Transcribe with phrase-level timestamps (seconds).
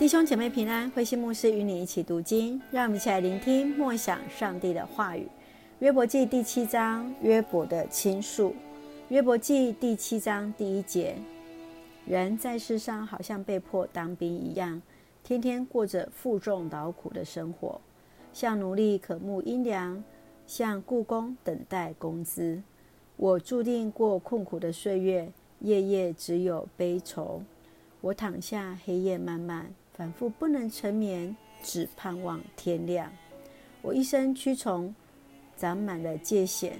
[0.00, 5.28] 弟兄姐妹平安，慧馨牧师与你一起读经，让我们一起来聆听默想上帝的话语。
[5.80, 8.54] 约伯记第七章，约伯的倾诉。
[9.10, 11.16] 约伯记第七章第一节：
[12.06, 14.80] 人在世上好像被迫当兵一样，
[15.22, 17.78] 天天过着负重劳苦的生活，
[18.32, 20.02] 像奴隶渴慕阴凉，
[20.46, 22.62] 像雇工等待工资。
[23.18, 27.42] 我注定过困苦的岁月，夜夜只有悲愁。
[28.00, 29.70] 我躺下，黑夜漫漫。
[30.00, 33.12] 反复不能成眠，只盼望天亮。
[33.82, 34.94] 我一身蛆虫，
[35.58, 36.70] 长满了疥癬。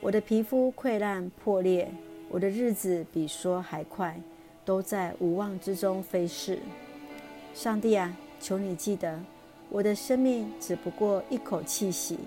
[0.00, 1.88] 我的皮肤溃烂破裂，
[2.28, 4.20] 我的日子比说还快，
[4.64, 6.58] 都在无望之中飞逝。
[7.54, 9.20] 上帝啊，求你记得，
[9.68, 12.18] 我的生命只不过一口气息，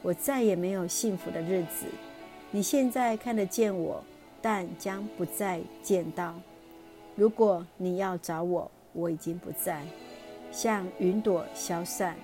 [0.00, 1.84] 我再也没有幸福的日子。
[2.50, 4.02] 你现在看得见我，
[4.40, 6.34] 但将不再见到。
[7.14, 9.82] 如果你要找我，我已经不在，
[10.50, 12.16] 像云朵消散，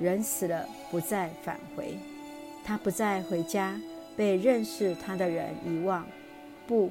[0.00, 1.96] 人死了不再返回，
[2.64, 3.80] 他不再回家，
[4.16, 6.04] 被认识他的人遗忘。
[6.66, 6.90] 不，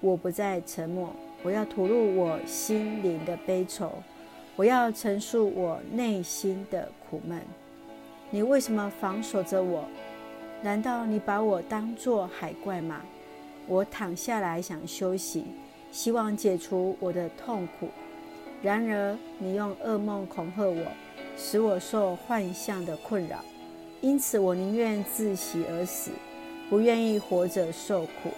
[0.00, 3.92] 我不再沉默，我要吐露我心灵的悲愁，
[4.56, 7.40] 我要陈述我内心的苦闷。
[8.30, 9.84] 你为什么防守着我？
[10.62, 13.02] 难道你把我当作海怪吗？
[13.66, 15.44] 我躺下来想休息，
[15.92, 17.88] 希望解除我的痛苦。
[18.62, 20.84] 然而，你用噩梦恐吓我，
[21.36, 23.38] 使我受幻象的困扰。
[24.02, 26.10] 因此，我宁愿窒息而死，
[26.68, 28.30] 不愿意活着受苦。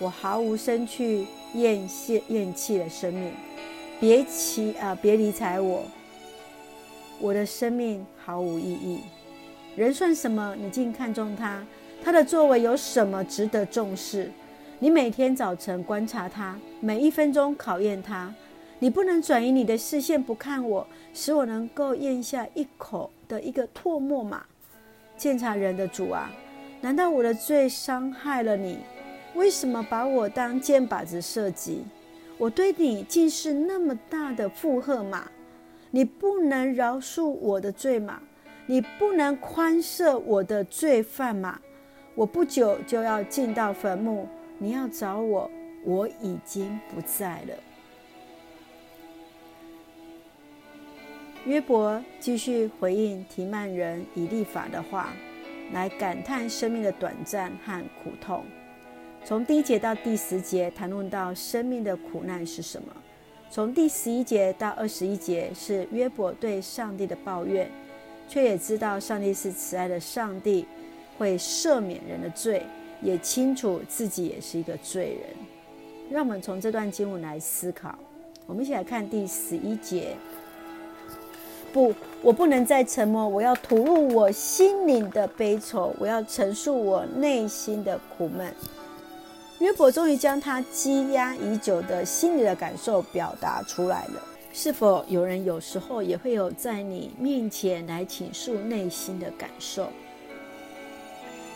[0.00, 3.32] 我毫无生趣，厌弃厌弃了生命。
[4.00, 5.84] 别奇啊，别理睬我，
[7.20, 9.00] 我的生命毫无意义。
[9.76, 10.56] 人算什么？
[10.58, 11.64] 你竟看重他？
[12.02, 14.32] 他的作为有什么值得重视？
[14.80, 18.34] 你每天早晨观察他，每一分钟考验他。
[18.82, 24.44] 你不能转移你的视线不看我，使我能够咽下一口的一个唾沫吗？
[25.16, 26.28] 鉴察人的主啊，
[26.80, 28.80] 难道我的罪伤害了你？
[29.36, 31.84] 为什么把我当箭靶子射击？
[32.36, 35.30] 我对你竟是那么大的负荷吗？
[35.92, 38.20] 你不能饶恕我的罪吗？
[38.66, 41.60] 你不能宽赦我的罪犯吗？
[42.16, 44.26] 我不久就要进到坟墓，
[44.58, 45.48] 你要找我，
[45.84, 47.54] 我已经不在了。
[51.44, 55.12] 约伯继续回应提曼人以立法的话，
[55.72, 58.44] 来感叹生命的短暂和苦痛。
[59.24, 62.88] 从第一节到第十节谈论到生命的苦难是什么；
[63.50, 67.68] 从第十一节到二十一节是约伯对上帝的抱怨，
[68.28, 70.64] 却也知道上帝是慈爱的上帝，
[71.18, 72.62] 会赦免人的罪，
[73.00, 75.30] 也清楚自己也是一个罪人。
[76.08, 77.98] 让我们从这段经文来思考。
[78.46, 80.16] 我们一起来看第十一节。
[81.72, 83.26] 不，我不能再沉默。
[83.26, 88.54] 我要吐露我心灵的悲愁，我要陈述我内心的苦闷。
[89.58, 94.22] 约伯终于将他积压已久的心里的感受表达出来了。
[94.52, 99.88] 是否有人有时候也会有在你面前来倾诉内心的感受？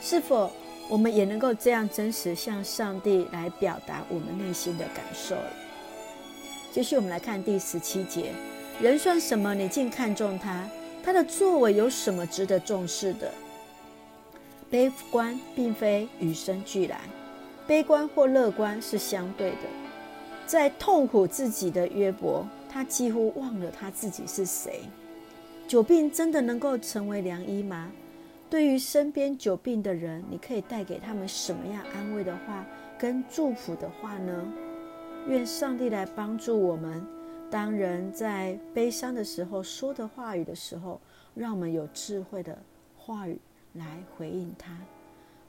[0.01, 0.51] 是否
[0.89, 5.35] 我们也能够这样真实向上帝来表达我们内心的感受？
[6.73, 8.31] 继续，我们来看第十七节。
[8.79, 9.55] 人算什么？
[9.55, 10.69] 你竟看重他？
[11.03, 13.33] 他的作为有什么值得重视的？
[14.69, 17.01] 悲观并非与生俱来，
[17.67, 19.57] 悲观或乐观是相对的。
[20.47, 24.81] 在痛苦自己的约伯，他几乎忘了他自己是谁。
[25.67, 27.91] 久病真的能够成为良医吗？
[28.51, 32.67] 对于身边久病的人，你可以带给他们什么样安慰的话
[32.99, 34.47] 跟祝福的话呢？
[35.27, 37.03] 愿上帝来帮助我们。
[37.49, 41.01] 当人在悲伤的时候说的话语的时候，
[41.35, 42.59] 让我们有智慧的
[42.97, 43.39] 话语
[43.75, 44.77] 来回应他。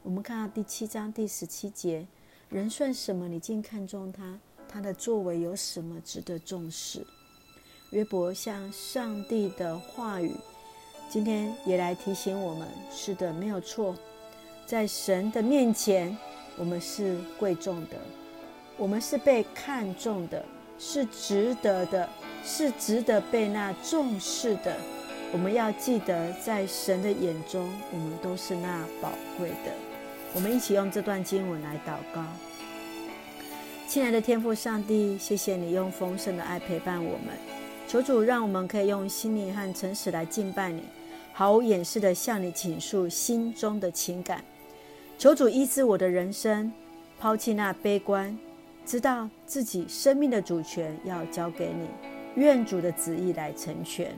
[0.04, 2.06] 我们看到第七章第十七节：
[2.50, 3.28] 人算什么？
[3.28, 4.40] 你竟看重他？
[4.70, 7.06] 他的作为有什么值得重视？
[7.92, 10.32] 约伯向上帝的话语，
[11.10, 13.96] 今天也来提醒我们：是的，没有错，
[14.68, 16.16] 在神的面前，
[16.58, 17.98] 我们是贵重的，
[18.78, 20.46] 我们是被看重的。
[20.80, 22.08] 是值得的，
[22.44, 24.76] 是值得被那重视的。
[25.32, 29.72] 我们要记得，在神的眼中，我们都是那宝贵的。
[30.34, 32.24] 我们一起用这段经文来祷告。
[33.88, 37.36] 亲爱的天父上帝，谢谢你用丰盛的爱陪伴我们。
[37.88, 40.84] 求主让我们可以用心灵和诚实来敬拜你，
[41.34, 44.44] 毫无掩饰的向你倾诉心中的情感。
[45.18, 46.72] 求主医治我的人生，
[47.20, 48.38] 抛弃那悲观。
[48.88, 51.90] 知道自己生命的主权要交给你，
[52.42, 54.18] 愿主的旨意来成全。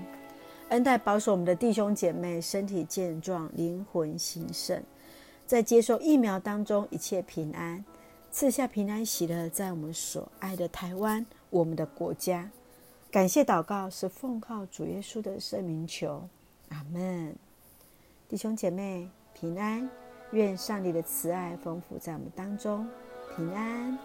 [0.70, 4.80] 恩待保守我们的弟兄姐妹身体健壮，灵魂兴盛，
[5.48, 7.84] 在接受疫苗当中一切平安，
[8.32, 12.48] 赐下平安喜乐，在我们所爱的台湾，我们的国家。
[13.10, 16.22] 感谢祷告是奉靠主耶稣的圣名求，
[16.70, 17.36] 阿门。
[18.28, 19.90] 弟兄姐妹平安，
[20.30, 22.88] 愿上帝的慈爱丰富在我们当中，
[23.36, 23.98] 平安。